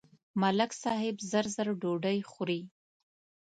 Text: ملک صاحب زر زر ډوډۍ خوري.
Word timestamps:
ملک 0.41 0.71
صاحب 0.83 1.15
زر 1.31 1.45
زر 1.55 1.67
ډوډۍ 1.81 2.19
خوري. 2.31 2.61